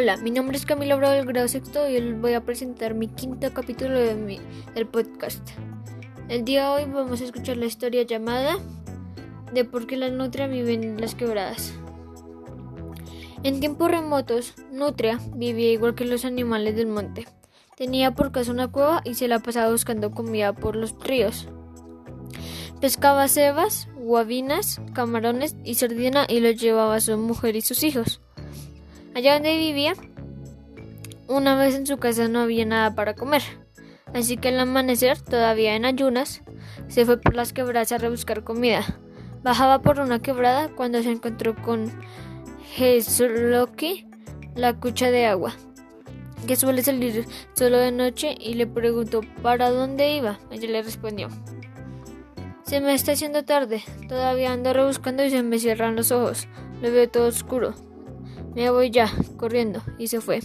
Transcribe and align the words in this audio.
Hola, 0.00 0.16
mi 0.16 0.30
nombre 0.30 0.56
es 0.56 0.64
Camila 0.64 0.94
Bravo 0.94 1.14
del 1.14 1.26
grado 1.26 1.48
sexto 1.48 1.90
y 1.90 1.96
hoy 1.96 2.00
les 2.00 2.20
voy 2.20 2.32
a 2.34 2.44
presentar 2.44 2.94
mi 2.94 3.08
quinto 3.08 3.52
capítulo 3.52 3.98
de 3.98 4.14
mi, 4.14 4.38
del 4.72 4.86
podcast. 4.86 5.42
El 6.28 6.44
día 6.44 6.62
de 6.62 6.68
hoy 6.68 6.84
vamos 6.92 7.20
a 7.20 7.24
escuchar 7.24 7.56
la 7.56 7.66
historia 7.66 8.04
llamada 8.04 8.58
de 9.52 9.64
por 9.64 9.88
qué 9.88 9.96
la 9.96 10.08
nutria 10.08 10.46
vive 10.46 10.74
en 10.74 11.00
las 11.00 11.16
quebradas. 11.16 11.74
En 13.42 13.58
tiempos 13.58 13.90
remotos, 13.90 14.54
Nutria 14.70 15.18
vivía 15.34 15.72
igual 15.72 15.96
que 15.96 16.04
los 16.04 16.24
animales 16.24 16.76
del 16.76 16.86
monte. 16.86 17.26
Tenía 17.76 18.14
por 18.14 18.30
casa 18.30 18.52
una 18.52 18.68
cueva 18.68 19.02
y 19.04 19.14
se 19.14 19.26
la 19.26 19.40
pasaba 19.40 19.72
buscando 19.72 20.12
comida 20.12 20.52
por 20.52 20.76
los 20.76 20.94
ríos. 21.00 21.48
Pescaba 22.80 23.26
cebas, 23.26 23.88
guabinas, 23.96 24.80
camarones 24.92 25.56
y 25.64 25.74
sardina 25.74 26.24
y 26.28 26.38
los 26.38 26.54
llevaba 26.54 26.94
a 26.94 27.00
su 27.00 27.18
mujer 27.18 27.56
y 27.56 27.62
sus 27.62 27.82
hijos. 27.82 28.20
Allá 29.18 29.34
donde 29.34 29.56
vivía, 29.56 29.94
una 31.26 31.56
vez 31.56 31.74
en 31.74 31.88
su 31.88 31.96
casa 31.96 32.28
no 32.28 32.38
había 32.38 32.64
nada 32.64 32.94
para 32.94 33.16
comer, 33.16 33.42
así 34.14 34.36
que 34.36 34.50
al 34.50 34.60
amanecer, 34.60 35.20
todavía 35.20 35.74
en 35.74 35.84
ayunas, 35.84 36.44
se 36.86 37.04
fue 37.04 37.20
por 37.20 37.34
las 37.34 37.52
quebradas 37.52 37.90
a 37.90 37.98
rebuscar 37.98 38.44
comida. 38.44 38.84
Bajaba 39.42 39.82
por 39.82 39.98
una 39.98 40.20
quebrada 40.20 40.68
cuando 40.68 41.02
se 41.02 41.10
encontró 41.10 41.56
con 41.56 41.90
Jesloki, 42.74 44.06
la 44.54 44.74
cucha 44.74 45.10
de 45.10 45.26
agua, 45.26 45.52
que 46.46 46.54
suele 46.54 46.84
salir 46.84 47.26
solo 47.54 47.78
de 47.78 47.90
noche, 47.90 48.36
y 48.38 48.54
le 48.54 48.68
preguntó 48.68 49.22
para 49.42 49.70
dónde 49.70 50.12
iba. 50.12 50.38
Ella 50.52 50.68
le 50.68 50.82
respondió. 50.82 51.26
Se 52.62 52.80
me 52.80 52.94
está 52.94 53.10
haciendo 53.10 53.44
tarde, 53.44 53.82
todavía 54.08 54.52
ando 54.52 54.72
rebuscando 54.72 55.24
y 55.24 55.30
se 55.30 55.42
me 55.42 55.58
cierran 55.58 55.96
los 55.96 56.12
ojos, 56.12 56.46
lo 56.80 56.92
veo 56.92 57.10
todo 57.10 57.26
oscuro. 57.26 57.87
Me 58.54 58.70
voy 58.70 58.90
ya, 58.90 59.10
corriendo, 59.36 59.82
y 59.98 60.08
se 60.08 60.20
fue. 60.20 60.40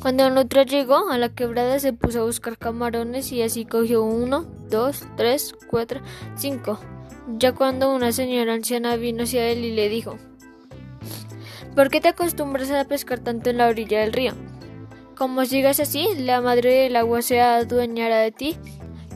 Cuando 0.00 0.30
Nutra 0.30 0.64
llegó 0.64 1.10
a 1.10 1.18
la 1.18 1.28
quebrada 1.28 1.78
se 1.78 1.92
puso 1.92 2.22
a 2.22 2.24
buscar 2.24 2.58
camarones 2.58 3.30
y 3.30 3.42
así 3.42 3.64
cogió 3.64 4.02
uno, 4.02 4.46
dos, 4.68 5.04
tres, 5.16 5.54
cuatro, 5.68 6.00
cinco. 6.36 6.80
Ya 7.38 7.52
cuando 7.52 7.94
una 7.94 8.10
señora 8.10 8.54
anciana 8.54 8.96
vino 8.96 9.22
hacia 9.22 9.48
él 9.48 9.64
y 9.64 9.70
le 9.70 9.88
dijo 9.88 10.18
¿Por 11.76 11.88
qué 11.88 12.00
te 12.00 12.08
acostumbras 12.08 12.70
a 12.72 12.84
pescar 12.84 13.20
tanto 13.20 13.50
en 13.50 13.58
la 13.58 13.68
orilla 13.68 14.00
del 14.00 14.12
río? 14.12 14.32
Como 15.16 15.44
sigas 15.44 15.78
así, 15.78 16.08
la 16.18 16.40
madre 16.40 16.82
del 16.82 16.96
agua 16.96 17.22
se 17.22 17.40
adueñará 17.40 18.18
de 18.18 18.32
ti, 18.32 18.56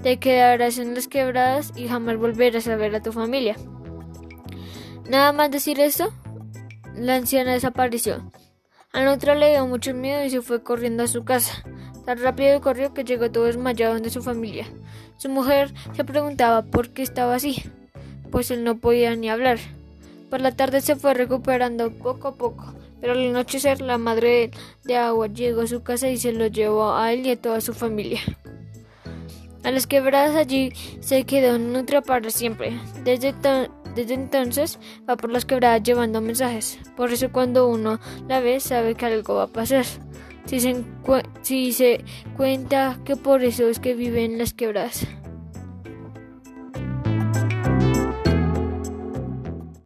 te 0.03 0.19
quedarás 0.19 0.79
en 0.79 0.95
las 0.95 1.09
quebradas 1.09 1.73
y 1.75 1.89
jamás 1.89 2.17
volverás 2.17 2.69
a 2.69 2.77
ver 2.77 2.95
a 2.95 3.03
tu 3.03 3.13
familia. 3.13 3.57
Nada 5.11 5.33
más 5.33 5.51
decir 5.51 5.81
eso, 5.81 6.13
la 6.97 7.17
anciana 7.17 7.53
desapareció. 7.53 8.31
Al 8.93 9.09
otro 9.09 9.35
le 9.35 9.51
dio 9.51 9.67
mucho 9.67 9.93
miedo 9.95 10.25
y 10.25 10.31
se 10.31 10.41
fue 10.41 10.63
corriendo 10.63 11.03
a 11.03 11.09
su 11.09 11.25
casa. 11.25 11.63
Tan 12.05 12.19
rápido 12.19 12.61
corrió 12.61 12.95
que 12.95 13.05
llegó 13.05 13.31
todo 13.31 13.45
desmayado 13.45 13.95
donde 13.95 14.11
su 14.11 14.23
familia. 14.23 14.67
Su 15.19 15.29
mujer 15.29 15.73
se 15.95 16.05
preguntaba 16.05 16.63
por 16.63 16.91
qué 16.91 17.03
estaba 17.03 17.35
así, 17.35 17.63
pues 18.31 18.51
él 18.51 18.65
no 18.65 18.79
podía 18.79 19.15
ni 19.17 19.29
hablar. 19.29 19.59
Por 20.31 20.41
la 20.41 20.53
tarde 20.53 20.81
se 20.81 20.97
fue 20.97 21.15
recuperando 21.15 21.91
poco 21.91 22.29
a 22.29 22.35
poco, 22.37 22.75
pero 23.01 23.13
al 23.13 23.29
anochecer 23.29 23.81
la 23.81 23.99
madre 23.99 24.51
de 24.85 24.97
agua 24.97 25.27
llegó 25.27 25.63
a 25.63 25.67
su 25.67 25.83
casa 25.83 26.09
y 26.09 26.17
se 26.17 26.33
lo 26.33 26.47
llevó 26.47 26.95
a 26.95 27.13
él 27.13 27.27
y 27.27 27.31
a 27.33 27.41
toda 27.41 27.61
su 27.61 27.75
familia. 27.75 28.21
A 29.63 29.71
las 29.73 29.87
quebradas 29.87 30.37
allí 30.37 30.73
se 31.01 31.25
quedó 31.25 31.59
Nutra 31.59 32.01
para 32.01 32.31
siempre. 32.31 32.79
Desde, 33.05 33.35
desde 33.97 34.15
entonces 34.15 34.79
va 35.09 35.17
por 35.17 35.33
las 35.33 35.47
quebradas 35.47 35.83
llevando 35.83 36.21
mensajes. 36.21 36.79
Por 36.97 37.13
eso 37.13 37.33
cuando 37.33 37.67
uno 37.67 37.99
la 38.29 38.41
ve 38.41 38.61
sabe 38.61 38.95
que 38.95 39.07
algo 39.07 39.35
va 39.35 39.45
a 39.45 39.49
pasar. 39.49 39.87
Si 40.45 40.61
se, 40.61 40.85
si 41.43 41.73
se 41.73 42.05
cuenta 42.37 43.01
que 43.05 43.17
por 43.17 43.43
eso 43.43 43.67
es 43.69 43.81
que 43.81 43.95
vive 43.95 44.25
en 44.25 44.39
las 44.39 44.53
quebradas. 44.53 45.07